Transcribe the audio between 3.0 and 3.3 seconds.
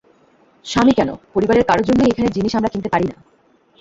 না।